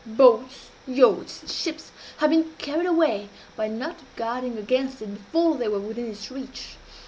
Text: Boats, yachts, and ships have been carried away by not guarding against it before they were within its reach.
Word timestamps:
Boats, 0.03 0.71
yachts, 0.87 1.41
and 1.43 1.51
ships 1.51 1.91
have 2.17 2.31
been 2.31 2.55
carried 2.57 2.87
away 2.87 3.29
by 3.55 3.67
not 3.67 3.97
guarding 4.15 4.57
against 4.57 4.99
it 4.99 5.13
before 5.13 5.57
they 5.57 5.67
were 5.67 5.77
within 5.79 6.09
its 6.09 6.31
reach. 6.31 6.77